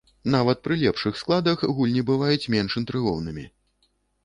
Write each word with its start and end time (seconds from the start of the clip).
Нават 0.35 0.61
пры 0.67 0.77
лепшых 0.83 1.19
складах 1.21 1.67
гульні 1.77 2.03
бываюць 2.09 2.49
менш 2.57 2.81
інтрыгоўнымі. 2.83 3.49